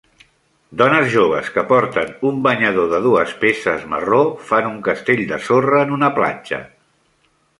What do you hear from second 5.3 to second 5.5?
de